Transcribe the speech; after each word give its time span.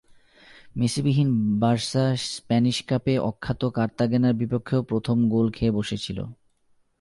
মেসি-বিহীন 0.75 1.29
Barca 1.59 2.05
Spanish 2.27 2.77
কাপে 2.87 3.13
অখ্যাত 3.19 3.61
কার্তাগেনার 3.75 4.33
বিপক্ষেও 4.33 4.81
প্রথমে 4.83 5.23
গোল 5.29 5.47
খেয়ে 5.51 5.71
বসেছিল। 5.71 6.19